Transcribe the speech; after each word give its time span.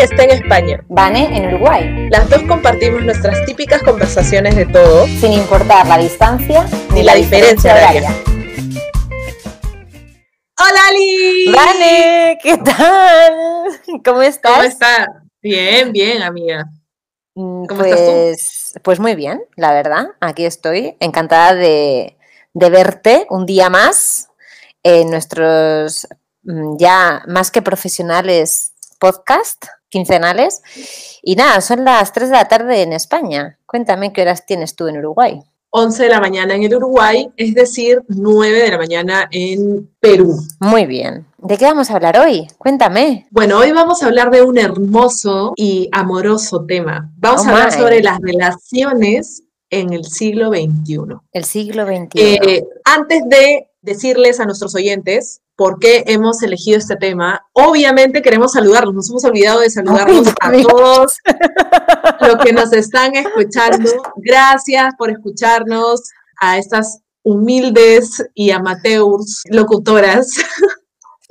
Está 0.00 0.24
en 0.24 0.30
España. 0.32 0.84
Vane 0.88 1.36
en 1.36 1.54
Uruguay. 1.54 2.08
Las 2.10 2.28
dos 2.28 2.42
compartimos 2.48 3.04
nuestras 3.04 3.44
típicas 3.46 3.80
conversaciones 3.82 4.56
de 4.56 4.66
todo, 4.66 5.06
sin 5.06 5.32
importar 5.32 5.86
la 5.86 5.98
distancia 5.98 6.66
ni, 6.92 7.04
la, 7.04 7.14
diferencia, 7.14 7.72
horaria. 7.72 8.10
Hola 10.58 10.80
Ali. 10.88 11.52
Vane, 11.52 12.38
¿qué 12.42 12.56
tal? 12.58 14.02
¿Cómo 14.04 14.22
estás? 14.22 14.52
¿Cómo 14.52 14.64
estás? 14.64 15.06
Bien, 15.40 15.92
bien, 15.92 16.22
amiga. 16.22 16.64
Mm, 17.36 17.66
¿Cómo 17.66 17.84
estás 17.84 18.00
tú? 18.00 18.12
Pues, 18.12 18.74
pues 18.82 19.00
muy 19.00 19.14
bien, 19.14 19.44
la 19.54 19.72
verdad. 19.72 20.08
Aquí 20.20 20.44
estoy, 20.44 20.96
encantada 20.98 21.54
de, 21.54 22.18
de 22.52 22.70
verte 22.70 23.26
un 23.30 23.46
día 23.46 23.70
más 23.70 24.28
en 24.82 25.08
nuestros 25.08 26.08
mm, 26.42 26.78
ya 26.78 27.22
más 27.28 27.52
que 27.52 27.62
profesionales 27.62 28.72
podcast 28.98 29.66
quincenales. 29.94 30.60
Y 31.22 31.36
nada, 31.36 31.60
son 31.60 31.84
las 31.84 32.12
3 32.12 32.28
de 32.28 32.34
la 32.34 32.48
tarde 32.48 32.82
en 32.82 32.92
España. 32.92 33.58
Cuéntame 33.64 34.12
qué 34.12 34.22
horas 34.22 34.44
tienes 34.44 34.74
tú 34.74 34.88
en 34.88 34.98
Uruguay. 34.98 35.40
11 35.70 36.02
de 36.02 36.08
la 36.08 36.20
mañana 36.20 36.54
en 36.54 36.64
el 36.64 36.74
Uruguay, 36.74 37.30
es 37.36 37.54
decir, 37.54 38.02
9 38.08 38.62
de 38.62 38.70
la 38.70 38.78
mañana 38.78 39.28
en 39.30 39.88
Perú. 40.00 40.36
Muy 40.58 40.86
bien. 40.86 41.26
¿De 41.38 41.56
qué 41.56 41.64
vamos 41.64 41.90
a 41.90 41.94
hablar 41.94 42.18
hoy? 42.18 42.48
Cuéntame. 42.58 43.26
Bueno, 43.30 43.58
hoy 43.58 43.70
vamos 43.70 44.02
a 44.02 44.06
hablar 44.06 44.30
de 44.30 44.42
un 44.42 44.58
hermoso 44.58 45.52
y 45.56 45.88
amoroso 45.92 46.64
tema. 46.66 47.10
Vamos 47.16 47.42
Oh 47.42 47.46
a 47.46 47.50
hablar 47.50 47.72
my. 47.72 47.78
sobre 47.78 48.02
las 48.02 48.20
relaciones 48.20 49.44
en 49.70 49.92
el 49.92 50.04
siglo 50.04 50.48
XXI. 50.48 50.98
El 51.32 51.44
siglo 51.44 51.86
XXI. 51.86 52.08
Eh, 52.20 52.64
antes 52.84 53.22
de 53.28 53.68
decirles 53.80 54.40
a 54.40 54.44
nuestros 54.44 54.74
oyentes 54.74 55.40
por 55.56 55.78
qué 55.78 56.04
hemos 56.06 56.42
elegido 56.42 56.78
este 56.78 56.96
tema, 56.96 57.46
obviamente 57.52 58.22
queremos 58.22 58.52
saludarlos, 58.52 58.94
nos 58.94 59.10
hemos 59.10 59.24
olvidado 59.24 59.60
de 59.60 59.70
saludarlos 59.70 60.28
a 60.40 60.52
todos 60.62 61.18
los 62.20 62.36
que 62.44 62.52
nos 62.52 62.72
están 62.72 63.14
escuchando. 63.14 63.90
Gracias 64.16 64.94
por 64.98 65.10
escucharnos 65.10 66.02
a 66.40 66.58
estas 66.58 66.98
humildes 67.22 68.22
y 68.34 68.50
amateurs 68.50 69.42
locutoras. 69.48 70.28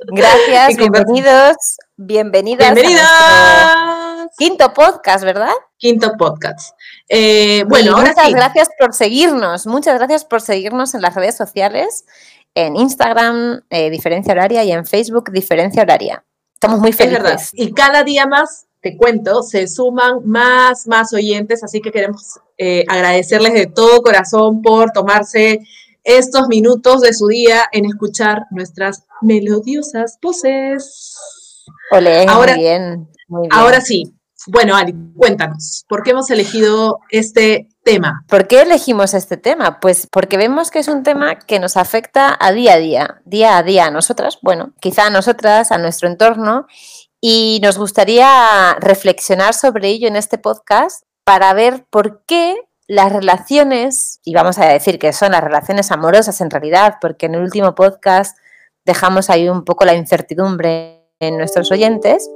Gracias, 0.08 0.70
y 0.72 0.76
bienvenidos, 0.76 1.56
bienvenidas. 1.96 2.70
a 2.70 2.74
Bienvenidas. 2.74 4.28
Quinto 4.36 4.72
podcast, 4.74 5.24
¿verdad? 5.24 5.52
Quinto 5.76 6.12
podcast. 6.18 6.74
Eh, 7.08 7.58
Y 7.60 7.64
bueno, 7.64 7.96
ahora 7.96 8.08
muchas 8.10 8.26
sí. 8.26 8.32
gracias 8.32 8.68
por 8.78 8.92
seguirnos, 8.94 9.66
muchas 9.66 9.96
gracias 9.98 10.24
por 10.24 10.40
seguirnos 10.40 10.94
en 10.94 11.02
las 11.02 11.14
redes 11.14 11.36
sociales, 11.36 12.04
en 12.54 12.76
Instagram, 12.76 13.62
eh, 13.70 13.90
Diferencia 13.90 14.32
Horaria, 14.32 14.64
y 14.64 14.72
en 14.72 14.84
Facebook, 14.86 15.30
Diferencia 15.32 15.82
Horaria. 15.82 16.24
Estamos 16.54 16.80
muy 16.80 16.90
Es 16.90 16.98
verdad. 16.98 17.30
felices. 17.30 17.50
Y 17.54 17.72
cada 17.72 18.04
día 18.04 18.26
más, 18.26 18.66
te 18.80 18.96
cuento, 18.96 19.42
se 19.42 19.66
suman 19.66 20.20
más, 20.24 20.86
más 20.86 21.12
oyentes, 21.12 21.64
así 21.64 21.80
que 21.80 21.90
queremos 21.90 22.38
eh, 22.58 22.84
agradecerles 22.88 23.54
de 23.54 23.66
todo 23.66 24.02
corazón 24.02 24.62
por 24.62 24.90
tomarse 24.92 25.60
estos 26.04 26.48
minutos 26.48 27.00
de 27.00 27.12
su 27.14 27.26
día 27.28 27.62
en 27.72 27.86
escuchar 27.86 28.42
nuestras 28.50 29.04
melodiosas 29.22 30.18
voces. 30.22 31.64
Ole, 31.90 32.26
Ahora- 32.28 32.54
muy 32.54 32.62
bien, 32.62 33.08
muy 33.28 33.40
bien. 33.48 33.52
Ahora 33.52 33.80
sí, 33.80 34.14
bueno, 34.46 34.76
Ali, 34.76 34.94
cuéntanos, 35.16 35.84
¿por 35.88 36.02
qué 36.02 36.10
hemos 36.10 36.30
elegido 36.30 36.98
este 37.10 37.68
¿Por 38.28 38.46
qué 38.48 38.62
elegimos 38.62 39.12
este 39.12 39.36
tema? 39.36 39.78
Pues 39.78 40.08
porque 40.10 40.38
vemos 40.38 40.70
que 40.70 40.78
es 40.78 40.88
un 40.88 41.02
tema 41.02 41.38
que 41.38 41.60
nos 41.60 41.76
afecta 41.76 42.34
a 42.40 42.50
día 42.52 42.74
a 42.74 42.78
día, 42.78 43.20
día 43.26 43.58
a 43.58 43.62
día 43.62 43.86
a 43.86 43.90
nosotras, 43.90 44.38
bueno, 44.40 44.72
quizá 44.80 45.06
a 45.06 45.10
nosotras, 45.10 45.70
a 45.70 45.76
nuestro 45.76 46.08
entorno, 46.08 46.66
y 47.20 47.60
nos 47.62 47.76
gustaría 47.76 48.74
reflexionar 48.80 49.52
sobre 49.52 49.88
ello 49.88 50.08
en 50.08 50.16
este 50.16 50.38
podcast 50.38 51.04
para 51.24 51.52
ver 51.52 51.84
por 51.90 52.24
qué 52.24 52.56
las 52.86 53.12
relaciones, 53.12 54.20
y 54.24 54.34
vamos 54.34 54.58
a 54.58 54.66
decir 54.66 54.98
que 54.98 55.12
son 55.12 55.32
las 55.32 55.44
relaciones 55.44 55.90
amorosas 55.90 56.40
en 56.40 56.50
realidad, 56.50 56.96
porque 57.02 57.26
en 57.26 57.34
el 57.34 57.42
último 57.42 57.74
podcast 57.74 58.36
dejamos 58.86 59.28
ahí 59.28 59.48
un 59.48 59.64
poco 59.64 59.84
la 59.84 59.94
incertidumbre 59.94 61.06
en 61.20 61.36
nuestros 61.36 61.70
oyentes, 61.70 62.30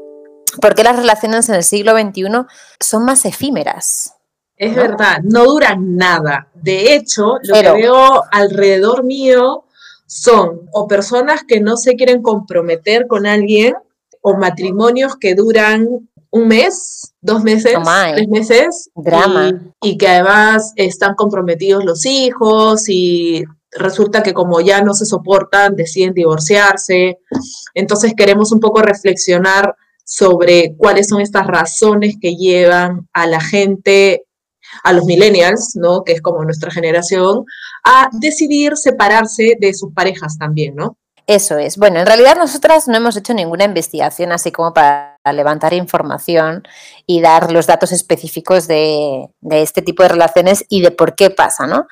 por 0.61 0.75
qué 0.75 0.85
las 0.85 0.97
relaciones 0.97 1.49
en 1.49 1.55
el 1.55 1.65
siglo 1.65 1.93
XXI 1.93 2.47
son 2.81 3.05
más 3.05 3.25
efímeras. 3.25 4.18
Es 4.59 4.75
¿no? 4.77 4.83
verdad, 4.83 5.19
no 5.23 5.45
duran 5.45 5.97
nada. 5.97 6.49
De 6.55 6.95
hecho, 6.95 7.37
lo 7.43 7.55
que 7.55 7.73
veo 7.73 8.23
alrededor 8.31 9.05
mío 9.05 9.65
son 10.07 10.63
o 10.73 10.89
personas 10.89 11.43
que 11.47 11.61
no 11.61 11.77
se 11.77 11.95
quieren 11.95 12.23
comprometer 12.23 13.07
con 13.07 13.27
alguien 13.27 13.75
o 14.21 14.37
matrimonios 14.37 15.17
que 15.17 15.35
duran 15.35 16.09
un 16.31 16.49
mes, 16.49 17.15
dos 17.21 17.43
meses, 17.43 17.75
Oh 17.77 17.81
my. 17.81 18.15
tres 18.15 18.29
meses. 18.29 18.91
Drama. 18.95 19.51
Y, 19.83 19.91
y 19.91 19.99
que 19.99 20.09
además 20.09 20.73
están 20.77 21.15
comprometidos 21.15 21.85
los 21.85 22.05
hijos 22.05 22.89
y 22.89 23.45
resulta 23.71 24.23
que 24.23 24.35
como 24.35 24.61
ya 24.61 24.83
no 24.83 24.95
se 24.95 25.07
soportan, 25.07 25.77
deciden 25.77 26.15
divorciarse. 26.15 27.19
Entonces 27.75 28.15
queremos 28.17 28.53
un 28.53 28.61
poco 28.61 28.83
reflexionar 28.83 29.75
sobre 30.05 30.75
cuáles 30.77 31.09
son 31.09 31.21
estas 31.21 31.47
razones 31.47 32.17
que 32.21 32.35
llevan 32.35 33.09
a 33.13 33.27
la 33.27 33.41
gente 33.41 34.25
a 34.85 34.93
los 34.93 35.05
millennials, 35.05 35.73
¿no? 35.75 36.03
Que 36.05 36.13
es 36.13 36.23
como 36.23 36.45
nuestra 36.45 36.71
generación, 36.71 37.45
a 37.85 38.09
decidir 38.13 38.77
separarse 38.77 39.57
de 39.61 39.75
sus 39.75 39.93
parejas 39.93 40.39
también, 40.39 40.75
¿no? 40.75 40.97
Eso 41.29 41.59
es. 41.59 41.77
Bueno, 41.77 42.01
en 42.01 42.07
realidad 42.07 42.37
nosotras 42.39 42.89
no 42.89 42.97
hemos 42.97 43.15
hecho 43.17 43.35
ninguna 43.35 43.65
investigación 43.65 44.33
así 44.33 44.51
como 44.51 44.73
para 44.73 45.18
levantar 45.33 45.75
información 45.75 46.63
y 47.07 47.21
dar 47.21 47.53
los 47.53 47.67
datos 47.67 47.93
específicos 47.93 48.67
de, 48.69 49.29
de 49.41 49.63
este 49.63 49.83
tipo 49.83 50.03
de 50.03 50.11
relaciones 50.11 50.65
y 50.69 50.83
de 50.83 50.91
por 50.91 51.15
qué 51.15 51.31
pasa, 51.31 51.67
¿no? 51.67 51.87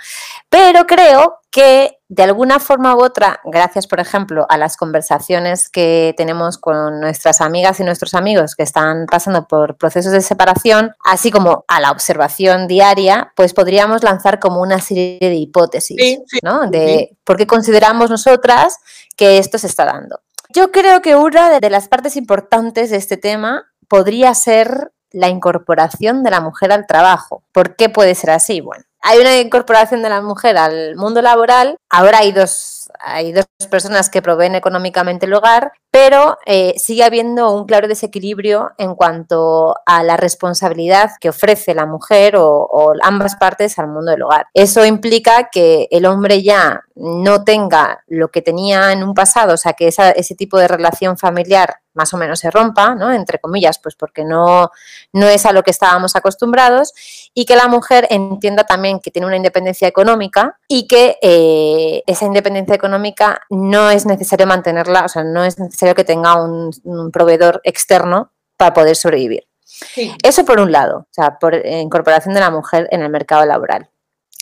Pero 0.49 0.87
creo 0.87 1.39
que 1.51 1.99
de 2.09 2.23
alguna 2.23 2.61
forma 2.61 2.95
u 2.95 3.03
otra, 3.03 3.41
gracias, 3.45 3.87
por 3.87 3.99
ejemplo, 3.99 4.45
a 4.51 4.59
las 4.59 4.77
conversaciones 4.77 5.71
que 5.71 6.15
tenemos 6.17 6.59
con 6.59 7.01
nuestras 7.01 7.41
amigas 7.41 7.81
y 7.81 7.85
nuestros 7.85 8.13
amigos 8.15 8.55
que 8.55 8.63
están 8.63 9.07
pasando 9.07 9.49
por 9.49 9.77
procesos 9.77 10.13
de 10.13 10.21
separación, 10.21 10.93
así 11.05 11.31
como 11.31 11.65
a 11.67 11.81
la 11.81 11.91
observación 11.91 12.69
diaria, 12.69 13.33
pues 13.35 13.55
podríamos 13.55 14.03
lanzar 14.03 14.39
como 14.39 14.61
una 14.61 14.81
serie 14.81 15.19
de 15.19 15.35
hipótesis, 15.35 15.97
Sí, 15.99 16.23
sí, 16.27 16.39
¿no? 16.43 16.65
sí. 16.65 16.71
De 16.71 17.17
por 17.25 17.39
qué 17.39 17.47
consideramos 17.47 18.11
nosotras 18.11 18.77
que 19.17 19.39
esto 19.39 19.57
se 19.57 19.67
está 19.67 19.87
dando. 19.87 20.21
Yo 20.55 20.71
creo 20.71 21.03
que 21.03 21.17
una 21.17 21.59
de 21.59 21.71
las 21.71 21.89
partes 21.89 22.17
importantes 22.17 22.91
de 22.91 22.97
este 22.97 23.17
tema 23.17 23.65
podría 23.89 24.35
ser 24.35 24.93
la 25.11 25.29
incorporación 25.29 26.23
de 26.23 26.31
la 26.31 26.41
mujer 26.41 26.73
al 26.73 26.87
trabajo. 26.87 27.43
¿Por 27.53 27.77
qué 27.77 27.89
puede 27.89 28.15
ser 28.15 28.31
así? 28.31 28.61
Bueno, 28.61 28.85
hay 29.01 29.19
una 29.21 29.39
incorporación 29.39 30.03
de 30.03 30.09
la 30.09 30.21
mujer 30.21 30.57
al 30.59 30.97
mundo 30.97 31.23
laboral. 31.23 31.79
Ahora 31.89 32.19
hay 32.19 32.33
dos, 32.33 32.76
hay 33.01 33.33
dos 33.33 33.47
personas 33.71 34.11
que 34.11 34.23
proveen 34.23 34.55
económicamente 34.55 35.27
el 35.27 35.35
hogar, 35.35 35.73
pero 35.91 36.39
eh, 36.47 36.75
sigue 36.79 37.05
habiendo 37.05 37.51
un 37.53 37.65
claro 37.67 37.89
desequilibrio 37.89 38.73
en 38.79 38.95
cuanto 38.95 39.77
a 39.87 40.03
la 40.03 40.17
responsabilidad 40.17 41.11
que 41.21 41.31
ofrece 41.31 41.75
la 41.75 41.87
mujer 41.87 42.35
o, 42.37 42.93
ambas 43.03 43.37
partes 43.37 43.79
al 43.79 43.89
mundo 43.89 44.11
del 44.11 44.23
hogar. 44.23 44.47
Eso 44.55 44.85
implica 44.85 45.49
que 45.51 45.89
el 45.91 46.07
hombre 46.07 46.43
ya 46.43 46.83
no 46.95 47.45
tenga 47.45 48.05
lo 48.07 48.29
que 48.29 48.43
tenía 48.43 48.93
en 48.93 49.03
un 49.03 49.15
pasado, 49.15 49.55
o 49.55 49.57
sea, 49.57 49.73
que 49.73 49.89
ese 49.89 50.35
tipo 50.35 50.59
de 50.59 50.69
relación 50.69 51.17
familiar 51.17 51.81
más 51.97 52.15
o 52.15 52.17
menos 52.17 52.39
se 52.41 52.51
rompa, 52.51 52.95
¿no? 52.95 53.13
Entre 53.13 53.39
comillas, 53.39 53.79
pues 53.79 53.95
porque 53.97 54.25
no, 54.25 54.71
no 55.13 55.27
es 55.27 55.47
a 55.47 55.53
lo 55.53 55.63
que 55.63 55.71
estábamos 55.71 56.15
acostumbrados 56.15 56.93
y 57.35 57.45
que 57.45 57.57
la 57.57 57.67
mujer 57.69 58.07
entienda 58.11 58.65
también 58.65 59.01
que 59.01 59.11
tiene 59.11 59.27
una 59.27 59.37
independencia 59.37 59.89
económica 59.89 60.59
y 60.69 60.87
que 60.87 61.19
eh, 61.23 62.03
esa 62.07 62.27
independencia 62.27 62.75
económica 62.75 63.41
no 63.51 63.91
es 63.91 64.07
necesario 64.07 64.47
mantenerla, 64.47 65.05
o 65.05 65.09
sea, 65.09 65.25
no 65.25 65.45
es 65.45 65.59
necesario 65.59 65.95
que 65.95 66.05
tenga 66.05 66.41
un, 66.43 66.71
un 66.85 67.11
proveedor 67.11 67.61
externo 67.65 68.33
para 68.57 68.75
poder 68.75 68.97
sobrevivir. 68.97 69.47
Sí. 69.65 70.15
Eso 70.23 70.45
por 70.45 70.61
un 70.61 70.73
lado, 70.73 70.99
o 70.99 71.09
sea, 71.11 71.39
por 71.39 71.55
eh, 71.55 71.81
incorporación 71.81 72.35
de 72.35 72.41
la 72.41 72.51
mujer 72.51 72.89
en 72.91 73.03
el 73.03 73.11
mercado 73.11 73.45
laboral. 73.45 73.91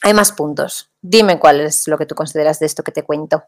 Hay 0.02 0.12
más 0.12 0.32
puntos. 0.32 0.90
Dime 1.00 1.38
cuál 1.38 1.60
es 1.60 1.88
lo 1.88 1.96
que 1.96 2.06
tú 2.06 2.14
consideras 2.14 2.58
de 2.60 2.66
esto 2.66 2.82
que 2.82 2.92
te 2.92 3.04
cuento. 3.04 3.44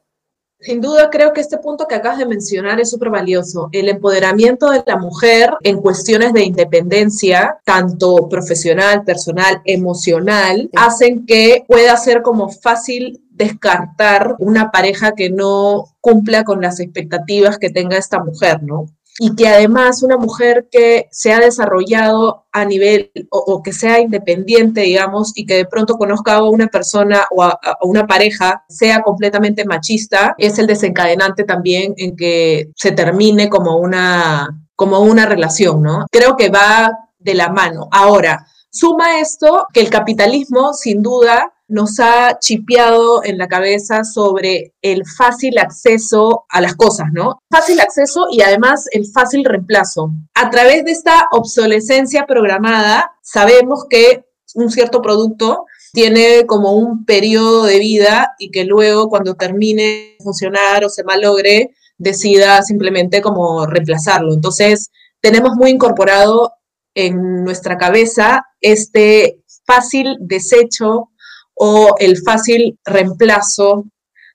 Sin 0.59 0.81
duda, 0.81 1.11
creo 1.11 1.33
que 1.33 1.43
este 1.43 1.59
punto 1.59 1.87
que 1.87 1.95
acabas 1.95 2.19
de 2.19 2.27
mencionar 2.27 2.81
es 2.81 2.91
súper 2.91 3.11
valioso. 3.11 3.69
El 3.73 3.89
empoderamiento 3.89 4.71
de 4.71 4.83
la 4.87 4.97
mujer 4.97 5.51
en 5.63 5.81
cuestiones 5.81 6.33
de 6.33 6.45
independencia, 6.45 7.59
tanto 7.65 8.29
profesional, 8.29 9.05
personal, 9.05 9.61
emocional, 9.65 10.63
Sí. 10.63 10.69
hacen 10.75 11.27
que 11.27 11.65
pueda 11.69 11.97
ser 11.99 12.23
como 12.23 12.49
fácil 12.49 13.23
descartar 13.31 14.35
una 14.39 14.71
pareja 14.71 15.13
que 15.13 15.29
no 15.29 15.85
cumpla 16.01 16.43
con 16.45 16.63
las 16.63 16.81
expectativas 16.81 17.59
que 17.59 17.69
tenga 17.69 17.99
esta 17.99 18.23
mujer, 18.25 18.63
¿no? 18.63 18.87
Y 19.19 19.35
que 19.35 19.49
además 19.49 20.03
una 20.03 20.17
mujer 20.17 20.69
que 20.71 21.09
se 21.11 21.33
ha 21.33 21.41
desarrollado 21.41 22.47
a 22.53 22.65
nivel 22.65 23.11
o, 23.31 23.63
que 23.63 23.73
sea 23.73 24.01
independiente, 24.01 24.83
digamos, 24.83 25.33
y 25.35 25.47
que 25.47 25.55
de 25.55 25.65
pronto 25.67 25.95
conozca 25.95 26.35
a 26.35 26.49
una 26.49 26.67
persona 26.69 27.27
o 27.31 27.43
a, 27.43 27.59
una 27.83 28.07
pareja, 28.07 28.65
sea 28.69 29.03
completamente 29.03 29.65
machista, 29.65 30.35
es 30.39 30.59
el 30.59 30.67
desencadenante 30.67 31.45
también 31.45 31.95
en 31.97 32.17
que 32.17 32.71
se 32.77 32.93
termine 32.93 33.49
como 33.49 33.77
una 33.77 34.63
como 34.75 35.01
una 35.01 35.25
relación, 35.25 35.83
¿no? 35.83 36.07
Creo 36.11 36.37
que 36.37 36.51
va 36.51 36.93
de 37.19 37.35
la 37.35 37.49
mano. 37.49 37.89
Ahora, 37.91 38.47
suma 38.71 39.21
esto 39.21 39.67
que 39.73 39.81
el 39.81 39.89
capitalismo, 39.89 40.75
sin 40.75 41.03
duda, 41.03 41.55
nos 41.69 41.99
ha 41.99 42.39
chipeado 42.39 43.25
en 43.25 43.39
la 43.39 43.49
cabeza 43.49 44.05
sobre 44.05 44.75
el 44.83 45.03
fácil 45.07 45.59
acceso 45.59 46.45
a 46.49 46.61
las 46.61 46.75
cosas, 46.77 47.09
¿no? 47.13 47.41
Fácil 47.51 47.81
acceso 47.81 48.27
y 48.31 48.43
además 48.43 48.87
el 48.93 49.07
fácil 49.07 49.45
reemplazo. 49.45 50.11
A 50.35 50.51
través 50.51 50.85
de 50.85 50.93
esta 50.93 51.27
obsolescencia 51.33 52.27
programada, 52.27 53.13
sabemos 53.23 53.87
que 53.91 54.25
un 54.55 54.71
cierto 54.71 55.03
producto 55.03 55.67
tiene 55.93 56.47
como 56.47 56.73
un 56.73 57.05
periodo 57.05 57.65
de 57.65 57.79
vida 57.79 58.35
y 58.39 58.51
que 58.51 58.65
luego 58.65 59.09
cuando 59.09 59.35
termine 59.35 59.83
de 59.83 60.17
funcionar 60.23 60.85
o 60.85 60.89
se 60.89 61.05
malogre, 61.05 61.75
decida 61.99 62.63
simplemente 62.63 63.23
como 63.23 63.67
reemplazarlo. 63.67 64.35
Entonces, 64.35 64.91
tenemos 65.21 65.57
muy 65.57 65.71
incorporado 65.71 66.53
en 66.95 67.45
nuestra 67.45 67.77
cabeza 67.77 68.45
este 68.61 69.43
fácil 69.65 70.17
desecho 70.21 71.11
o 71.57 71.95
el 71.99 72.19
fácil 72.23 72.79
reemplazo 72.85 73.85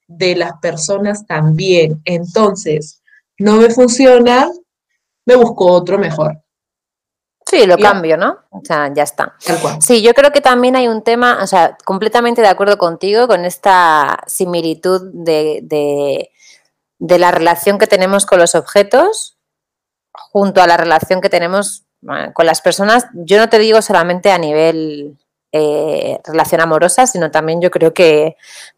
de 0.07 0.35
las 0.35 0.53
personas 0.59 1.25
también. 1.25 2.01
Entonces, 2.03 3.01
no 3.38 3.57
me 3.57 3.69
funciona, 3.69 4.50
me 5.25 5.35
busco 5.35 5.65
otro 5.71 5.97
mejor. 5.97 6.41
Sí, 7.47 7.65
lo 7.65 7.77
cambio, 7.77 8.18
¿no? 8.18 8.38
O 8.50 8.62
sea, 8.63 8.94
ya 8.94 9.03
está. 9.03 9.35
Sí, 9.81 10.01
yo 10.01 10.13
creo 10.13 10.31
que 10.31 10.41
también 10.41 10.75
hay 10.75 10.88
un 10.88 11.03
tema, 11.03 11.39
o 11.41 11.47
sea, 11.47 11.77
completamente 11.83 12.41
de 12.41 12.47
acuerdo 12.47 12.77
contigo 12.77 13.27
con 13.27 13.45
esta 13.45 14.19
similitud 14.25 15.12
de, 15.13 16.29
de, 17.00 17.19
la 17.19 17.31
relación 17.31 17.77
que 17.77 17.88
tenemos 17.88 18.25
con 18.25 18.39
los 18.39 18.56
objetos 18.56 19.38
junto 20.13 20.62
a 20.62 20.67
la 20.67 20.77
relación 20.77 21.19
que 21.19 21.29
tenemos 21.29 21.83
con 22.33 22.45
las 22.45 22.62
personas. 22.62 23.07
Yo 23.13 23.38
no 23.38 23.50
te 23.50 23.59
digo 23.59 23.81
solamente 23.81 24.31
a 24.31 24.38
nivel 24.38 25.17
eh, 25.51 26.19
relación 26.24 26.62
amorosa, 26.62 27.07
sino 27.07 27.31
también 27.31 27.62
yo 27.62 27.71
creo 27.71 27.94
que 27.94 28.36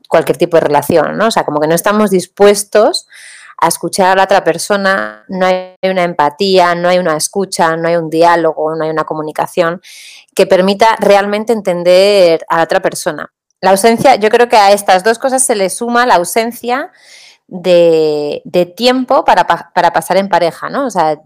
cualquier 0.08 0.38
tipo 0.38 0.58
de 0.58 0.62
relación, 0.62 1.18
¿no? 1.18 1.28
O 1.28 1.32
sea, 1.32 1.44
como 1.44 1.60
que 1.60 1.68
no 1.68 1.76
estamos 1.76 2.10
dispuestos 2.10 3.08
a 3.60 3.68
escuchar 3.68 4.12
a 4.12 4.16
la 4.16 4.24
otra 4.24 4.44
persona, 4.44 5.24
no 5.28 5.46
hay 5.46 5.76
una 5.84 6.04
empatía, 6.04 6.76
no 6.76 6.90
hay 6.90 6.98
una 6.98 7.16
escucha, 7.16 7.78
no 7.78 7.88
hay 7.88 7.96
un 7.96 8.10
diálogo, 8.10 8.76
no 8.76 8.84
hay 8.84 8.90
una 8.90 9.06
comunicación 9.06 9.82
que 10.36 10.46
permita 10.46 10.96
realmente 11.00 11.54
entender 11.54 12.46
a 12.50 12.58
la 12.58 12.64
otra 12.64 12.82
persona. 12.82 13.32
La 13.62 13.72
ausencia, 13.72 14.16
yo 14.16 14.30
creo 14.30 14.50
que 14.50 14.58
a 14.58 14.74
estas 14.74 15.04
dos 15.04 15.20
cosas 15.20 15.46
se 15.46 15.56
le 15.56 15.70
suma 15.70 16.06
la 16.06 16.16
ausencia 16.16 16.92
de, 17.48 18.74
tiempo 18.76 19.26
para, 19.26 19.46
pasar 19.46 20.18
en 20.18 20.30
pareja, 20.30 20.70
¿no? 20.70 20.88
O 20.88 20.90
sea, 20.90 21.20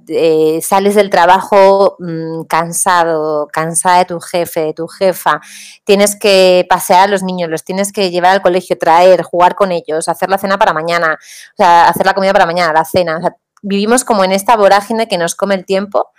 sales 0.62 0.96
del 0.96 1.10
trabajo 1.10 1.96
mm, 2.00 2.44
cansado, 2.44 3.48
cansada 3.52 4.00
de 4.00 4.06
tu 4.06 4.20
jefe, 4.20 4.62
de 4.62 4.74
tu 4.74 4.88
jefa, 4.88 5.40
tienes 5.84 6.18
que 6.18 6.66
pasear 6.70 7.08
a 7.08 7.12
los 7.12 7.24
niños, 7.24 7.50
los 7.50 7.64
tienes 7.64 7.92
que 7.92 8.12
llevar 8.12 8.32
al 8.32 8.42
colegio, 8.42 8.78
traer, 8.78 9.24
jugar 9.24 9.56
con 9.56 9.72
ellos, 9.72 10.10
hacer 10.10 10.30
la 10.30 10.38
cena 10.38 10.58
para 10.58 10.74
mañana, 10.74 11.14
o 11.14 11.56
sea, 11.56 11.88
hacer 11.88 12.06
la 12.06 12.14
comida 12.14 12.34
para 12.34 12.46
mañana, 12.46 12.74
la 12.74 12.86
cena. 12.86 13.18
O 13.18 13.22
sea, 13.22 13.36
vivimos 13.62 14.04
como 14.04 14.24
en 14.24 14.32
esta 14.32 14.58
vorágine 14.58 15.08
que 15.08 15.18
nos 15.18 15.36
come 15.36 15.56
el 15.56 15.66
tiempo 15.66 16.12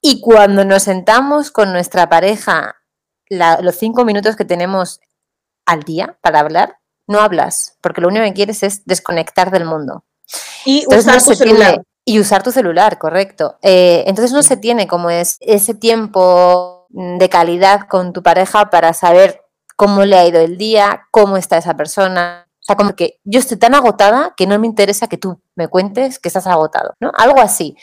y 0.00 0.20
cuando 0.20 0.64
nos 0.64 0.82
sentamos 0.82 1.50
con 1.50 1.72
nuestra 1.72 2.08
pareja, 2.08 2.76
los 3.30 3.74
cinco 3.76 4.04
minutos 4.04 4.36
que 4.36 4.44
tenemos 4.44 5.00
al 5.66 5.82
día 5.82 6.18
para 6.20 6.40
hablar, 6.40 6.78
no 7.06 7.20
hablas, 7.20 7.76
porque 7.80 8.00
lo 8.00 8.08
único 8.08 8.24
que 8.24 8.32
quieres 8.32 8.62
es 8.62 8.84
desconectar 8.84 9.50
del 9.50 9.64
mundo. 9.64 10.04
Y 10.64 10.84
usar 10.88 11.22
tu 11.22 11.34
celular. 11.34 11.82
y 12.04 12.18
usar 12.18 12.42
tu 12.42 12.50
celular, 12.50 12.98
correcto. 12.98 13.58
Eh, 13.62 14.04
entonces 14.06 14.32
no 14.32 14.42
se 14.42 14.56
tiene 14.56 14.86
como 14.86 15.10
es 15.10 15.36
ese 15.40 15.74
tiempo 15.74 16.86
de 16.90 17.28
calidad 17.28 17.88
con 17.88 18.12
tu 18.12 18.22
pareja 18.22 18.70
para 18.70 18.92
saber 18.92 19.42
cómo 19.76 20.04
le 20.04 20.16
ha 20.16 20.26
ido 20.26 20.40
el 20.40 20.56
día, 20.56 21.06
cómo 21.10 21.36
está 21.36 21.58
esa 21.58 21.76
persona. 21.76 22.48
O 22.60 22.64
sea, 22.64 22.76
como 22.76 22.94
que 22.96 23.20
yo 23.24 23.40
estoy 23.40 23.58
tan 23.58 23.74
agotada 23.74 24.32
que 24.36 24.46
no 24.46 24.58
me 24.58 24.66
interesa 24.66 25.06
que 25.06 25.18
tú 25.18 25.40
me 25.54 25.68
cuentes 25.68 26.18
que 26.18 26.28
estás 26.28 26.46
agotado, 26.46 26.94
¿no? 27.00 27.12
Algo 27.14 27.40
así. 27.40 27.76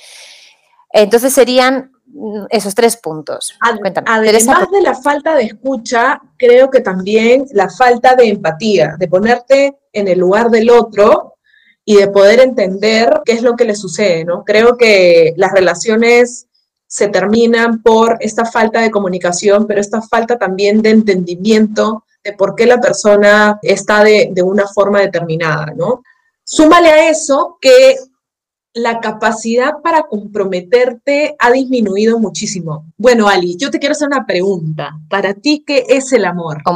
Entonces 0.94 1.34
serían 1.34 1.92
Mm, 2.01 2.01
esos 2.50 2.76
tres 2.76 2.98
puntos. 2.98 3.58
Además 4.06 4.72
de 4.72 4.82
la 4.82 4.96
falta 4.96 5.36
de 5.36 5.44
escucha, 5.44 6.22
creo 6.38 6.70
que 6.70 6.82
también 6.82 7.46
la 7.54 7.70
falta 7.70 8.16
de 8.16 8.30
empatía, 8.30 8.96
de 8.98 9.08
ponerte 9.08 9.78
en 9.94 10.08
el 10.08 10.20
lugar 10.20 10.50
del 10.50 10.70
otro 10.70 11.36
y 11.84 11.98
de 11.98 12.08
poder 12.08 12.40
entender 12.40 13.22
qué 13.26 13.34
es 13.34 13.42
lo 13.42 13.56
que 13.56 13.66
le 13.66 13.76
sucede, 13.76 14.24
¿no? 14.24 14.44
Creo 14.46 14.78
que 14.78 15.34
las 15.38 15.52
relaciones 15.52 16.48
se 16.88 17.08
terminan 17.08 17.82
por 17.82 18.18
esta 18.20 18.46
falta 18.46 18.82
de 18.82 18.92
comunicación, 18.92 19.66
pero 19.66 19.80
esta 19.80 20.02
falta 20.02 20.38
también 20.38 20.82
de 20.82 20.92
entendimiento 20.92 22.06
de 22.24 22.34
por 22.34 22.56
qué 22.56 22.66
la 22.66 22.80
persona 22.80 23.60
está 23.62 24.04
de, 24.04 24.30
de 24.32 24.44
una 24.44 24.68
forma 24.68 25.00
determinada, 25.00 25.68
¿no? 25.76 26.04
Súmale 26.44 26.90
a 26.90 27.10
eso 27.10 27.58
que 27.62 27.96
la 28.82 29.00
capacidad 29.00 29.74
para 29.84 30.04
comprometerte 30.04 31.36
ha 31.40 31.52
disminuido 31.52 32.20
muchísimo. 32.20 32.86
Bueno, 32.98 33.28
Ali, 33.28 33.56
yo 33.58 33.70
te 33.70 33.80
quiero 33.80 33.94
hacer 33.94 34.08
una 34.08 34.26
pregunta. 34.26 34.92
¿Para 35.10 35.34
ti 35.34 35.64
qué 35.66 35.86
es 35.88 36.12
el 36.14 36.26
amor? 36.26 36.62
Oh. 36.66 36.76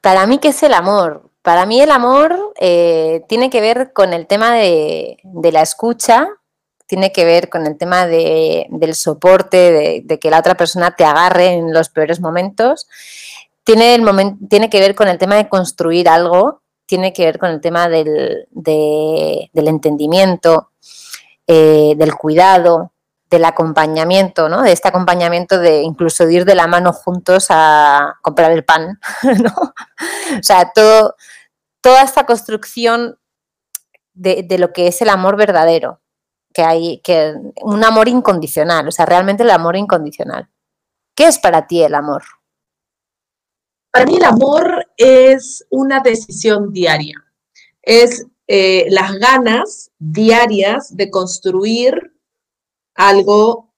Para 0.00 0.26
mí, 0.26 0.38
¿qué 0.38 0.48
es 0.48 0.62
el 0.62 0.74
amor? 0.74 1.30
Para 1.42 1.66
mí 1.66 1.80
el 1.80 1.90
amor 1.90 2.52
eh, 2.60 3.22
tiene 3.28 3.50
que 3.50 3.60
ver 3.60 3.92
con 3.92 4.12
el 4.12 4.26
tema 4.26 4.54
de, 4.54 5.18
la 5.24 5.62
escucha, 5.62 6.28
tiene 6.86 7.10
que 7.10 7.24
ver 7.24 7.48
con 7.48 7.66
el 7.66 7.78
tema 7.78 8.06
del 8.06 8.94
soporte, 8.94 10.02
de, 10.04 10.18
que 10.18 10.30
la 10.30 10.40
otra 10.40 10.56
persona 10.56 10.94
te 10.94 11.04
agarre 11.04 11.52
en 11.52 11.72
los 11.72 11.88
peores 11.88 12.20
momentos. 12.20 12.86
Tiene 13.64 14.70
que 14.70 14.80
ver 14.80 14.94
con 14.94 15.08
el 15.08 15.18
tema 15.18 15.36
de 15.36 15.48
construir 15.48 16.08
algo 16.08 16.62
tiene 16.88 17.12
que 17.12 17.26
ver 17.26 17.38
con 17.38 17.50
el 17.50 17.60
tema 17.60 17.88
del, 17.88 18.48
entendimiento, 19.54 20.72
eh, 21.46 21.94
del 21.96 22.14
cuidado, 22.14 22.92
del 23.30 23.44
acompañamiento, 23.44 24.48
¿no? 24.48 24.62
De 24.62 24.72
este 24.72 24.88
acompañamiento 24.88 25.58
de 25.58 25.82
incluso 25.82 26.28
ir 26.30 26.46
de 26.46 26.54
la 26.54 26.66
mano 26.66 26.94
juntos 26.94 27.48
a 27.50 28.16
comprar 28.22 28.52
el 28.52 28.64
pan, 28.64 28.98
¿no? 29.42 29.52
O 30.38 30.42
sea, 30.42 30.72
todo, 30.74 31.14
toda 31.82 32.02
esta 32.02 32.24
construcción 32.24 33.18
de, 34.14 34.42
de, 34.48 34.58
lo 34.58 34.72
que 34.72 34.86
es 34.86 35.02
el 35.02 35.10
amor 35.10 35.36
verdadero, 35.36 36.00
que 36.54 36.62
hay, 36.62 37.00
que 37.04 37.34
un 37.60 37.84
amor 37.84 38.08
incondicional, 38.08 38.88
o 38.88 38.92
sea, 38.92 39.04
realmente 39.04 39.42
el 39.42 39.50
amor 39.50 39.76
incondicional. 39.76 40.48
¿Qué 41.14 41.26
es 41.26 41.38
para 41.38 41.66
ti 41.66 41.82
el 41.82 41.94
amor? 41.94 42.22
Para 43.90 44.06
mí 44.06 44.16
el 44.16 44.24
amor 44.24 44.86
es 44.96 45.66
una 45.70 46.00
decisión 46.00 46.72
diaria, 46.72 47.24
es 47.82 48.26
eh, 48.46 48.86
las 48.90 49.14
ganas 49.18 49.90
diarias 49.98 50.96
de 50.96 51.10
construir 51.10 52.14
algo 52.94 53.72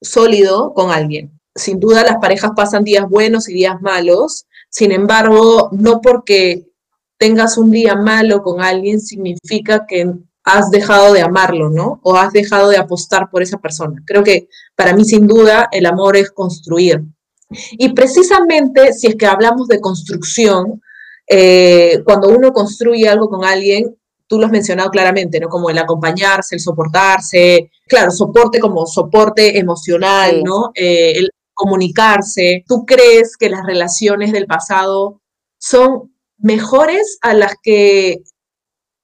sólido 0.00 0.72
con 0.74 0.90
alguien. 0.90 1.38
Sin 1.54 1.80
duda 1.80 2.04
las 2.04 2.18
parejas 2.18 2.52
pasan 2.56 2.84
días 2.84 3.08
buenos 3.08 3.48
y 3.48 3.54
días 3.54 3.80
malos, 3.80 4.46
sin 4.70 4.92
embargo, 4.92 5.68
no 5.72 6.00
porque 6.00 6.70
tengas 7.18 7.58
un 7.58 7.70
día 7.70 7.96
malo 7.96 8.42
con 8.42 8.62
alguien 8.62 9.00
significa 9.00 9.84
que 9.86 10.14
has 10.44 10.70
dejado 10.70 11.12
de 11.12 11.20
amarlo, 11.20 11.68
¿no? 11.68 12.00
O 12.02 12.16
has 12.16 12.32
dejado 12.32 12.70
de 12.70 12.78
apostar 12.78 13.28
por 13.30 13.42
esa 13.42 13.58
persona. 13.58 14.02
Creo 14.06 14.24
que 14.24 14.48
para 14.74 14.94
mí 14.94 15.04
sin 15.04 15.26
duda 15.26 15.68
el 15.70 15.86
amor 15.86 16.16
es 16.16 16.30
construir, 16.30 17.02
y 17.50 17.92
precisamente 17.92 18.92
si 18.92 19.08
es 19.08 19.16
que 19.16 19.26
hablamos 19.26 19.68
de 19.68 19.80
construcción, 19.80 20.80
eh, 21.28 22.02
cuando 22.04 22.28
uno 22.28 22.52
construye 22.52 23.08
algo 23.08 23.28
con 23.28 23.44
alguien, 23.44 23.96
tú 24.26 24.38
lo 24.38 24.46
has 24.46 24.52
mencionado 24.52 24.90
claramente, 24.90 25.40
¿no? 25.40 25.48
Como 25.48 25.70
el 25.70 25.78
acompañarse, 25.78 26.54
el 26.54 26.60
soportarse, 26.60 27.70
claro, 27.88 28.12
soporte 28.12 28.60
como 28.60 28.86
soporte 28.86 29.58
emocional, 29.58 30.42
¿no? 30.44 30.70
Eh, 30.74 31.12
el 31.16 31.30
comunicarse. 31.52 32.64
¿Tú 32.66 32.86
crees 32.86 33.36
que 33.36 33.50
las 33.50 33.66
relaciones 33.66 34.32
del 34.32 34.46
pasado 34.46 35.20
son 35.58 36.14
mejores 36.38 37.18
a 37.20 37.34
las 37.34 37.54
que 37.62 38.22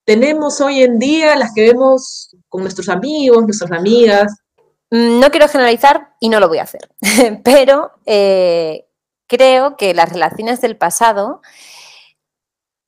tenemos 0.07 0.61
hoy 0.61 0.83
en 0.83 0.99
día, 0.99 1.37
las 1.37 1.53
que 1.53 1.73
vemos 1.73 2.35
con 2.49 2.63
nuestros 2.63 2.89
amigos, 2.89 3.43
nuestras 3.45 3.73
amigas? 3.73 4.33
Mm, 4.91 5.21
no 5.21 5.31
quiero 5.31 5.49
generalizar 5.49 6.15
y 6.21 6.29
no 6.29 6.41
lo 6.41 6.49
voy 6.49 6.59
a 6.59 6.63
hacer, 6.63 6.89
pero 7.45 7.93
eh, 8.07 8.87
creo 9.27 9.77
que 9.77 9.95
las 9.95 10.11
relaciones 10.13 10.61
del 10.61 10.77
pasado 10.77 11.41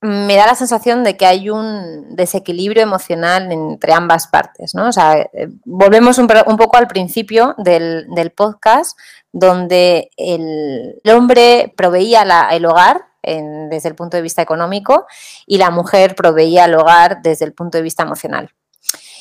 me 0.01 0.37
da 0.37 0.47
la 0.47 0.55
sensación 0.55 1.03
de 1.03 1.17
que 1.17 1.27
hay 1.27 1.51
un 1.51 2.15
desequilibrio 2.15 2.85
emocional 2.85 3.51
entre 3.51 3.93
ambas 3.93 4.29
partes, 4.29 4.73
¿no? 4.75 4.89
O 4.89 4.93
sea, 4.93 5.19
eh, 5.19 5.49
volvemos 5.65 6.19
un, 6.19 6.29
poco 6.29 6.77
al 6.77 6.87
principio 6.87 7.57
del, 7.59 8.07
podcast, 8.37 8.97
donde 9.33 10.11
el, 10.17 11.01
hombre 11.13 11.75
proveía 11.77 12.23
el 12.53 12.65
hogar 12.65 13.07
desde 13.23 13.89
el 13.89 13.97
punto 13.97 14.17
de 14.17 14.23
vista 14.23 14.41
económico 14.41 15.07
y 15.47 15.59
la 15.59 15.71
mujer 15.71 16.15
proveía 16.15 16.67
el 16.67 16.75
hogar 16.77 17.21
desde 17.21 17.45
el 17.45 17.53
punto 17.53 17.77
de 17.77 17.83
vista 17.83 18.05
emocional. 18.05 18.51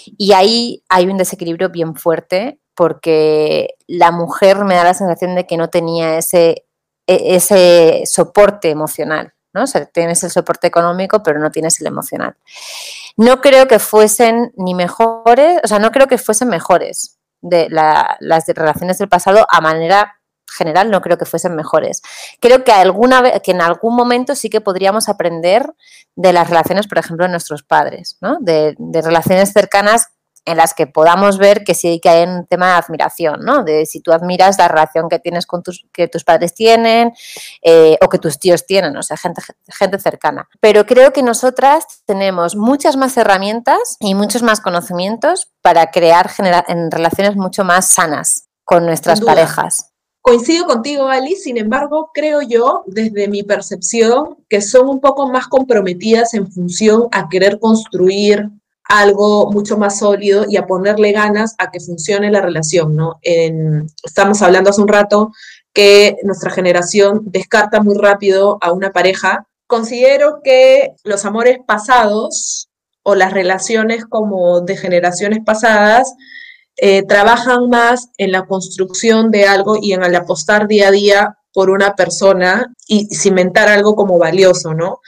Y 0.06 0.34
ahí 0.34 0.84
hay 0.90 1.08
un 1.08 1.18
desequilibrio 1.18 1.70
bien 1.70 1.96
fuerte 1.96 2.60
porque 2.78 3.76
la 3.88 4.12
mujer 4.12 4.64
me 4.64 4.76
da 4.76 4.84
la 4.84 4.94
sensación 4.94 5.34
de 5.34 5.48
que 5.48 5.58
no 5.58 5.70
tenía 5.70 6.20
ese, 6.20 6.68
e, 7.08 7.36
ese 7.36 8.04
soporte 8.06 8.70
emocional. 8.70 9.34
¿no? 9.52 9.64
O 9.64 9.68
sea, 9.68 9.88
tienes 9.88 10.24
el 10.24 10.30
soporte 10.30 10.68
económico, 10.68 11.24
pero 11.24 11.40
no 11.40 11.50
tienes 11.50 11.82
el 11.82 11.88
emocional. 11.88 12.38
No 13.18 13.42
creo 13.42 13.68
que 13.68 13.80
fuesen 13.80 14.54
ni 14.58 14.76
mejores, 14.76 15.60
o 15.64 15.68
sea, 15.68 15.80
no 15.80 15.92
creo 15.92 16.06
que 16.06 16.20
fuesen 16.20 16.50
mejores 16.50 17.18
de 17.42 17.68
las 17.70 18.46
relaciones 18.46 19.00
del 19.00 19.10
pasado 19.10 19.48
a 19.50 19.60
manera 19.60 20.14
general 20.50 20.90
no 20.90 21.02
creo 21.02 21.18
que 21.18 21.26
fuesen 21.26 21.56
mejores. 21.56 22.02
Creo 22.40 22.64
que, 22.64 22.72
alguna 22.72 23.22
vez, 23.22 23.42
que 23.42 23.52
en 23.52 23.62
algún 23.62 23.96
momento 23.96 24.34
sí 24.34 24.50
que 24.50 24.62
podríamos 24.62 25.10
aprender 25.10 25.74
de 26.16 26.32
las 26.32 26.50
relaciones, 26.50 26.88
por 26.88 27.00
ejemplo, 27.00 27.26
de 27.26 27.32
nuestros 27.32 27.64
padres, 27.64 28.18
¿no? 28.22 28.38
de, 28.40 28.76
de 28.78 29.02
relaciones 29.02 29.52
cercanas 29.52 30.08
en 30.48 30.58
las 30.58 30.74
que 30.74 30.88
podamos 30.88 31.38
ver 31.38 31.64
que 31.66 31.76
sí 31.76 32.00
que 32.02 32.10
hay 32.10 32.24
un 32.24 32.48
tema 32.48 32.68
de 32.68 32.74
admiración, 32.74 33.42
¿no? 33.42 33.64
De 33.64 33.86
si 33.86 34.00
tú 34.00 34.14
admiras 34.14 34.58
la 34.58 34.70
relación 34.70 35.10
que 35.10 35.20
tienes 35.20 35.46
con 35.46 35.62
tus, 35.62 35.86
que 35.92 36.08
tus 36.08 36.24
padres 36.24 36.54
tienen 36.54 37.12
eh, 37.62 37.98
o 38.02 38.08
que 38.08 38.18
tus 38.18 38.40
tíos 38.40 38.66
tienen, 38.66 38.96
o 38.96 39.04
sea, 39.04 39.18
gente, 39.18 39.42
gente 39.68 40.00
cercana. 40.00 40.48
Pero 40.62 40.86
creo 40.86 41.12
que 41.12 41.22
nosotras 41.22 41.86
tenemos 42.06 42.56
muchas 42.56 42.96
más 42.96 43.18
herramientas 43.18 43.98
y 44.00 44.16
muchos 44.16 44.42
más 44.42 44.62
conocimientos 44.62 45.52
para 45.62 45.92
crear 45.92 46.32
en 46.68 46.92
relaciones 46.92 47.36
mucho 47.36 47.66
más 47.66 47.90
sanas 47.90 48.48
con 48.64 48.86
nuestras 48.86 49.20
parejas. 49.20 49.92
Coincido 50.22 50.66
contigo, 50.66 51.08
Ali, 51.08 51.36
sin 51.36 51.58
embargo, 51.58 52.12
creo 52.14 52.42
yo, 52.42 52.84
desde 52.86 53.28
mi 53.28 53.44
percepción, 53.44 54.38
que 54.50 54.62
son 54.62 54.90
un 54.90 55.00
poco 55.02 55.30
más 55.30 55.48
comprometidas 55.48 56.34
en 56.34 56.52
función 56.52 57.08
a 57.12 57.28
querer 57.30 57.60
construir 57.60 58.50
algo 58.88 59.52
mucho 59.52 59.78
más 59.78 60.00
sólido 60.00 60.46
y 60.48 60.58
a 60.58 60.66
ponerle 60.66 61.12
ganas 61.12 61.56
a 61.58 61.72
que 61.72 61.80
funcione 61.80 62.32
la 62.32 62.42
relación, 62.42 62.96
¿no? 62.96 63.20
estamos 63.22 64.42
hablando 64.42 64.70
hace 64.70 64.82
un 64.82 64.88
rato 64.88 65.32
que 65.74 66.18
nuestra 66.24 66.52
generación 66.52 67.22
descarta 67.26 67.82
muy 67.82 67.96
rápido 67.98 68.58
a 68.62 68.72
una 68.72 68.92
pareja. 68.92 69.46
Considero 69.68 70.40
que 70.44 70.96
los 71.04 71.26
amores 71.26 71.60
pasados 71.68 72.70
o 73.04 73.14
las 73.16 73.32
relaciones 73.32 74.06
como 74.06 74.62
de 74.62 74.76
generaciones 74.76 75.40
pasadas 75.46 76.14
eh, 76.78 77.04
trabajan 77.04 77.70
más 77.70 78.10
en 78.18 78.32
la 78.32 78.46
construcción 78.46 79.30
de 79.32 79.46
algo 79.46 79.78
y 79.82 79.94
en 79.94 80.04
el 80.04 80.16
apostar 80.16 80.68
día 80.68 80.88
a 80.88 80.92
día 80.92 81.38
por 81.54 81.70
una 81.70 81.96
persona 81.96 82.74
y 82.88 83.08
cimentar 83.16 83.68
algo 83.68 83.96
como 83.96 84.18
valioso, 84.18 84.74
¿no? 84.74 85.00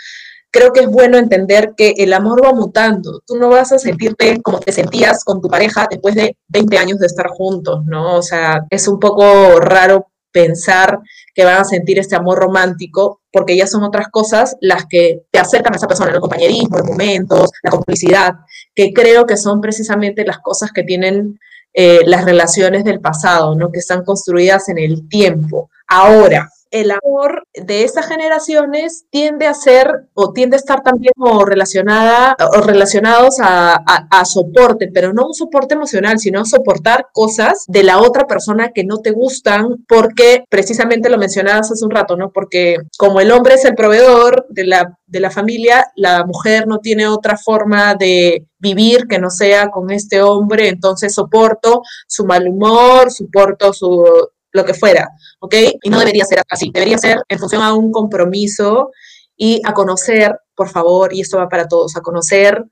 Creo 0.52 0.74
que 0.74 0.82
es 0.82 0.88
bueno 0.88 1.18
entender 1.18 1.74
que 1.76 1.94
el 1.98 2.14
amor 2.14 2.44
va 2.44 2.54
mutando. 2.54 3.22
Tú 3.26 3.38
no 3.38 3.50
vas 3.50 3.72
a 3.72 3.80
sentirte 3.80 4.42
como 4.42 4.60
te 4.60 4.72
sentías 4.72 5.24
con 5.24 5.42
tu 5.42 5.48
pareja 5.48 5.88
después 5.90 6.16
de 6.16 6.38
20 6.48 6.78
años 6.78 7.00
de 7.00 7.08
estar 7.08 7.28
juntos, 7.30 7.86
¿no? 7.86 8.16
O 8.18 8.22
sea, 8.22 8.66
es 8.70 8.88
un 8.88 9.00
poco 9.00 9.60
raro 9.60 10.08
pensar 10.32 11.00
que 11.34 11.44
van 11.44 11.62
a 11.62 11.66
sentir 11.66 12.00
este 12.00 12.16
amor 12.16 12.40
romántico, 12.40 13.22
porque 13.32 13.56
ya 13.56 13.68
son 13.68 13.84
otras 13.84 14.10
cosas 14.10 14.56
las 14.62 14.86
que 14.88 15.24
te 15.32 15.40
acercan 15.40 15.74
a 15.74 15.78
esa 15.78 15.88
persona, 15.88 16.12
el 16.12 16.20
compañerismo, 16.20 16.78
los 16.78 16.88
momentos, 16.88 17.52
la 17.64 17.72
complicidad, 17.72 18.34
que 18.76 18.94
creo 18.94 19.26
que 19.26 19.38
son 19.38 19.62
precisamente 19.62 20.26
las 20.26 20.40
cosas 20.40 20.72
que 20.72 20.84
tienen 20.84 21.40
eh, 21.74 22.02
las 22.06 22.26
relaciones 22.26 22.84
del 22.84 23.00
pasado, 23.00 23.56
¿no? 23.56 23.72
Que 23.72 23.80
están 23.80 24.04
construidas 24.04 24.70
en 24.70 24.80
el 24.80 25.08
tiempo. 25.08 25.70
Ahora, 25.88 26.50
el 26.72 26.92
amor 26.92 27.44
de 27.54 27.84
esas 27.84 28.08
generaciones 28.08 29.06
tiende 29.10 29.48
a 29.48 29.54
ser 29.54 30.08
o 30.14 30.34
tiende 30.34 30.56
a 30.56 30.60
estar 30.60 30.82
también 30.82 31.14
relacionada 31.46 32.36
o 32.56 32.62
relacionados 32.62 33.38
a, 33.42 34.26
soporte, 34.26 34.90
pero 34.94 35.14
no 35.14 35.28
un 35.28 35.34
soporte 35.34 35.76
emocional, 35.76 36.20
sino 36.20 36.46
soportar 36.46 37.08
cosas 37.14 37.64
de 37.68 37.84
la 37.84 38.00
otra 38.00 38.28
persona 38.28 38.72
que 38.74 38.84
no 38.84 38.98
te 38.98 39.12
gustan, 39.12 39.86
porque 39.88 40.44
precisamente 40.50 41.10
lo 41.10 41.18
mencionabas 41.18 41.72
hace 41.72 41.86
un 41.86 41.92
rato, 41.92 42.16
¿no? 42.16 42.32
Porque 42.32 42.78
como 42.98 43.20
el 43.22 43.32
hombre 43.32 43.56
es 43.56 43.66
el 43.66 43.76
proveedor 43.76 44.46
de 44.50 44.66
la, 44.66 44.98
de 45.08 45.20
la 45.20 45.32
familia, 45.32 45.88
la 45.96 46.26
mujer 46.26 46.68
no 46.68 46.80
tiene 46.80 47.08
otra 47.08 47.38
forma 47.38 47.96
de 47.96 48.46
vivir 48.60 49.08
que 49.08 49.20
no 49.20 49.30
sea 49.30 49.70
con 49.70 49.90
este 49.90 50.22
hombre, 50.22 50.68
entonces 50.68 51.14
soporto 51.14 51.82
su 52.08 52.26
mal 52.26 52.48
humor, 52.48 53.10
soporto 53.10 53.74
su 53.74 54.06
lo 54.52 54.66
que 54.66 54.74
fuera, 54.74 55.10
¿ok? 55.40 55.56
Y 55.84 55.90
no 55.90 56.00
debería 56.00 56.26
ser 56.26 56.42
así, 56.50 56.72
debería 56.74 56.98
ser 56.98 57.22
en 57.28 57.40
función 57.40 57.62
a 57.62 57.74
un 57.74 57.92
compromiso 57.92 58.92
y 59.36 59.62
a 59.66 59.74
conocer, 59.74 60.38
por 60.56 60.70
favor, 60.70 61.14
y 61.14 61.22
esto 61.22 61.38
va 61.38 61.50
para 61.50 61.68
todos, 61.68 61.96
a 61.96 62.02
conocer 62.02 62.64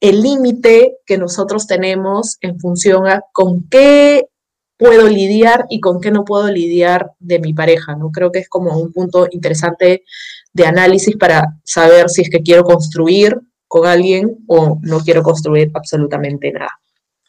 el 0.00 0.22
límite 0.22 0.98
que 1.06 1.18
nosotros 1.18 1.66
tenemos 1.66 2.36
en 2.40 2.60
función 2.60 3.06
a 3.06 3.22
con 3.32 3.68
qué 3.68 4.28
puedo 4.78 5.08
lidiar 5.08 5.64
y 5.70 5.80
con 5.80 6.00
qué 6.00 6.10
no 6.10 6.24
puedo 6.24 6.50
lidiar 6.50 7.12
de 7.18 7.38
mi 7.38 7.54
pareja, 7.54 7.96
¿no? 7.96 8.10
Creo 8.10 8.30
que 8.30 8.40
es 8.40 8.48
como 8.48 8.78
un 8.78 8.92
punto 8.92 9.26
interesante 9.30 10.04
de 10.52 10.66
análisis 10.66 11.16
para 11.16 11.56
saber 11.64 12.10
si 12.10 12.22
es 12.22 12.30
que 12.30 12.42
quiero 12.42 12.64
construir 12.64 13.40
con 13.68 13.86
alguien 13.86 14.44
o 14.46 14.78
no 14.82 15.00
quiero 15.00 15.22
construir 15.22 15.70
absolutamente 15.74 16.52
nada. 16.52 16.70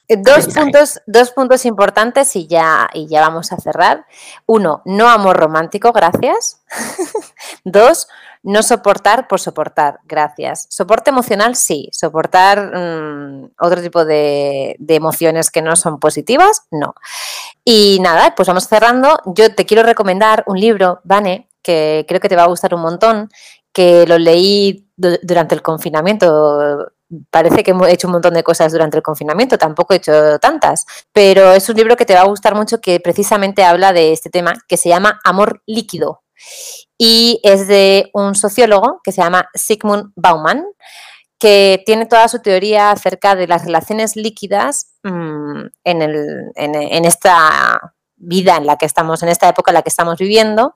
Eh, 0.09 0.15
dos 0.17 0.47
puntos, 0.47 1.01
dos 1.05 1.31
puntos 1.31 1.65
importantes 1.65 2.35
y 2.35 2.47
ya, 2.47 2.89
y 2.93 3.07
ya 3.07 3.21
vamos 3.21 3.51
a 3.51 3.57
cerrar. 3.57 4.05
Uno, 4.45 4.81
no 4.85 5.09
amor 5.09 5.37
romántico, 5.37 5.91
gracias. 5.91 6.61
Dos, 7.65 8.07
no 8.43 8.63
soportar 8.63 9.27
por 9.27 9.41
soportar, 9.41 9.99
gracias. 10.05 10.67
Soporte 10.69 11.09
emocional, 11.09 11.55
sí. 11.57 11.89
Soportar 11.91 12.71
mm, 12.73 13.51
otro 13.59 13.81
tipo 13.81 14.05
de, 14.05 14.77
de, 14.79 14.95
emociones 14.95 15.51
que 15.51 15.61
no 15.61 15.75
son 15.75 15.99
positivas, 15.99 16.63
no. 16.71 16.95
Y 17.65 17.99
nada, 18.01 18.33
pues 18.35 18.47
vamos 18.47 18.67
cerrando. 18.67 19.19
Yo 19.25 19.53
te 19.53 19.65
quiero 19.65 19.83
recomendar 19.83 20.43
un 20.47 20.57
libro, 20.57 21.01
Vane, 21.03 21.49
que 21.61 22.05
creo 22.07 22.21
que 22.21 22.29
te 22.29 22.37
va 22.37 22.43
a 22.43 22.47
gustar 22.47 22.73
un 22.73 22.81
montón, 22.81 23.29
que 23.73 24.07
lo 24.07 24.17
leí 24.17 24.87
durante 24.95 25.53
el 25.53 25.61
confinamiento 25.61 26.93
parece 27.29 27.63
que 27.63 27.71
he 27.71 27.91
hecho 27.91 28.07
un 28.07 28.13
montón 28.13 28.33
de 28.33 28.43
cosas 28.43 28.71
durante 28.71 28.97
el 28.97 29.03
confinamiento, 29.03 29.57
tampoco 29.57 29.93
he 29.93 29.97
hecho 29.97 30.39
tantas, 30.39 30.85
pero 31.13 31.53
es 31.53 31.67
un 31.69 31.75
libro 31.75 31.95
que 31.95 32.05
te 32.05 32.13
va 32.13 32.21
a 32.21 32.27
gustar 32.27 32.55
mucho 32.55 32.81
que 32.81 32.99
precisamente 32.99 33.63
habla 33.63 33.93
de 33.93 34.11
este 34.11 34.29
tema 34.29 34.53
que 34.67 34.77
se 34.77 34.89
llama 34.89 35.19
Amor 35.23 35.61
líquido 35.65 36.23
y 36.97 37.39
es 37.43 37.67
de 37.67 38.09
un 38.13 38.35
sociólogo 38.35 39.01
que 39.03 39.11
se 39.11 39.21
llama 39.21 39.49
Sigmund 39.53 40.11
Bauman 40.15 40.65
que 41.39 41.83
tiene 41.85 42.07
toda 42.07 42.27
su 42.27 42.41
teoría 42.41 42.91
acerca 42.91 43.35
de 43.35 43.47
las 43.47 43.63
relaciones 43.65 44.15
líquidas 44.15 44.93
mm, 45.03 45.65
en, 45.83 46.01
en 46.55 47.05
esta 47.05 47.93
vida 48.15 48.57
en 48.57 48.65
la 48.65 48.75
que 48.77 48.87
estamos, 48.87 49.21
en 49.21 49.29
esta 49.29 49.47
época 49.47 49.71
en 49.71 49.75
la 49.75 49.81
que 49.83 49.89
estamos 49.89 50.17
viviendo 50.17 50.73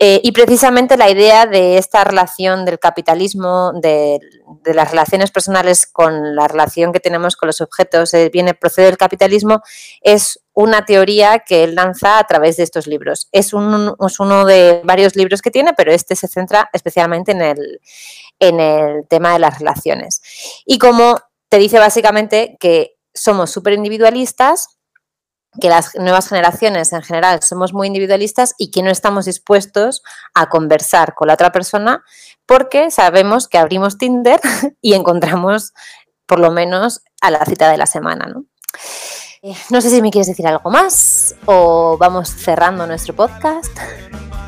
eh, 0.00 0.20
y 0.24 0.32
precisamente 0.32 0.96
la 0.96 1.08
idea 1.08 1.46
de 1.46 1.78
esta 1.78 2.02
relación 2.02 2.64
del 2.64 2.80
capitalismo, 2.80 3.72
de, 3.80 4.18
las 4.64 4.90
relaciones 4.90 5.30
personales 5.30 5.86
con 5.86 6.34
la 6.34 6.48
relación 6.48 6.92
que 6.92 6.98
tenemos 6.98 7.36
con 7.36 7.46
los 7.46 7.60
objetos, 7.60 8.12
eh, 8.12 8.28
viene, 8.32 8.54
procede 8.54 8.86
del 8.86 8.96
capitalismo, 8.96 9.62
es 10.00 10.40
una 10.52 10.84
teoría 10.84 11.40
que 11.40 11.62
él 11.62 11.76
lanza 11.76 12.18
a 12.18 12.24
través 12.24 12.56
de 12.56 12.64
estos 12.64 12.88
libros. 12.88 13.28
Es, 13.30 13.52
uno 13.52 14.44
de 14.44 14.80
varios 14.84 15.14
libros 15.14 15.42
que 15.42 15.52
tiene, 15.52 15.74
pero 15.74 15.92
este 15.92 16.16
se 16.16 16.26
centra 16.26 16.68
especialmente 16.72 17.30
en 17.30 17.42
el, 17.42 17.80
en 18.40 18.58
el 18.58 19.06
tema 19.06 19.32
de 19.32 19.38
las 19.38 19.58
relaciones. 19.60 20.22
Y 20.66 20.78
como 20.78 21.20
te 21.48 21.58
dice 21.58 21.78
básicamente 21.78 22.56
que 22.58 22.96
somos 23.12 23.50
súper 23.50 23.74
individualistas, 23.74 24.74
que 25.60 25.68
las 25.68 25.94
nuevas 25.94 26.28
generaciones 26.28 26.92
en 26.92 27.02
general 27.02 27.42
somos 27.42 27.72
muy 27.72 27.86
individualistas 27.86 28.54
y 28.58 28.70
que 28.70 28.82
no 28.82 28.90
estamos 28.90 29.24
dispuestos 29.24 30.02
a 30.34 30.48
conversar 30.48 31.14
con 31.14 31.28
la 31.28 31.34
otra 31.34 31.52
persona 31.52 32.04
porque 32.46 32.90
sabemos 32.90 33.48
que 33.48 33.58
abrimos 33.58 33.98
Tinder 33.98 34.40
y 34.80 34.94
encontramos 34.94 35.72
por 36.26 36.40
lo 36.40 36.50
menos 36.50 37.02
a 37.20 37.30
la 37.30 37.44
cita 37.44 37.70
de 37.70 37.78
la 37.78 37.86
semana. 37.86 38.26
¿no? 38.26 38.44
Eh, 39.42 39.54
no 39.70 39.80
sé 39.80 39.90
si 39.90 40.02
me 40.02 40.10
quieres 40.10 40.28
decir 40.28 40.46
algo 40.46 40.70
más 40.70 41.34
o 41.46 41.96
vamos 41.98 42.30
cerrando 42.30 42.86
nuestro 42.86 43.14
podcast. 43.14 43.70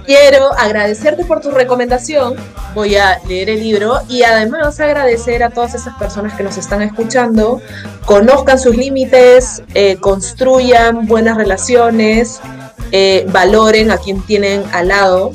Quiero 0.07 0.53
agradecerte 0.53 1.25
por 1.25 1.41
tu 1.41 1.51
recomendación. 1.51 2.37
Voy 2.75 2.95
a 2.95 3.19
leer 3.27 3.51
el 3.51 3.59
libro 3.59 3.99
y 4.09 4.23
además 4.23 4.79
agradecer 4.79 5.43
a 5.43 5.51
todas 5.51 5.75
esas 5.75 5.99
personas 5.99 6.35
que 6.35 6.45
nos 6.45 6.57
están 6.57 6.81
escuchando. 6.83 7.61
Conozcan 8.05 8.61
sus 8.61 8.77
límites, 8.77 9.65
eh, 9.75 9.97
construyan 9.97 11.07
buenas 11.07 11.37
relaciones, 11.37 12.41
eh, 12.93 13.27
valoren 13.31 13.91
a 13.91 13.99
quien 13.99 14.23
tienen 14.23 14.63
al 14.73 14.89
lado 14.89 15.33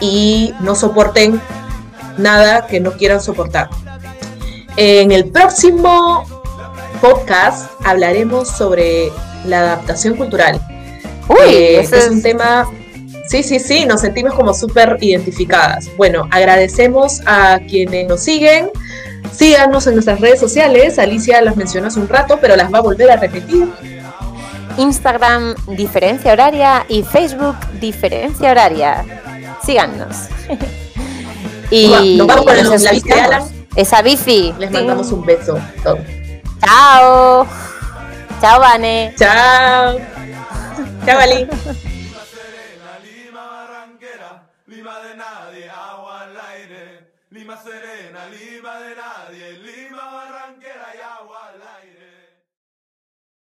y 0.00 0.52
no 0.60 0.74
soporten 0.74 1.40
nada 2.16 2.66
que 2.66 2.80
no 2.80 2.92
quieran 2.92 3.20
soportar. 3.20 3.70
En 4.76 5.12
el 5.12 5.30
próximo 5.30 6.24
podcast 7.00 7.70
hablaremos 7.84 8.48
sobre 8.48 9.12
la 9.44 9.60
adaptación 9.60 10.16
cultural. 10.16 10.60
Uy, 11.28 11.54
eh, 11.54 11.80
este 11.80 11.98
es 11.98 12.08
un 12.08 12.20
tema 12.20 12.66
Sí, 13.28 13.42
sí, 13.42 13.58
sí, 13.58 13.84
nos 13.84 14.00
sentimos 14.00 14.34
como 14.34 14.54
súper 14.54 14.96
identificadas. 15.00 15.88
Bueno, 15.96 16.26
agradecemos 16.30 17.20
a 17.26 17.60
quienes 17.68 18.08
nos 18.08 18.22
siguen, 18.22 18.70
Síganos 19.32 19.86
en 19.86 19.94
nuestras 19.94 20.20
redes 20.20 20.40
sociales. 20.40 20.98
Alicia 20.98 21.40
las 21.42 21.56
mencionó 21.56 21.88
hace 21.88 22.00
un 22.00 22.08
rato, 22.08 22.38
pero 22.40 22.56
las 22.56 22.72
va 22.72 22.78
a 22.78 22.80
volver 22.82 23.10
a 23.10 23.16
repetir. 23.16 23.68
Instagram 24.76 25.54
Diferencia 25.76 26.32
Horaria 26.32 26.84
y 26.88 27.02
Facebook 27.02 27.56
Diferencia 27.80 28.50
Horaria. 28.50 29.04
Síganos. 29.64 30.16
y 31.70 32.16
nos 32.16 32.26
vamos 32.26 32.44
con 32.46 32.56
la 32.56 32.92
bici 32.92 33.10
Esa 33.76 34.02
bici. 34.02 34.54
Les 34.58 34.70
mandamos 34.70 35.10
un 35.12 35.24
beso. 35.24 35.58
Chao. 35.84 37.46
Chao, 38.40 38.60
Vane. 38.60 39.14
Chao. 39.16 39.98
Chao, 41.04 41.18
Ali. 41.18 41.46
Lima 47.48 47.62
serena, 47.62 48.26
Lima 48.26 48.78
de 48.78 48.94
nadie, 48.94 49.52
Lima 49.52 50.04
barranquera 50.12 50.92
y 50.94 51.00
agua. 51.00 51.48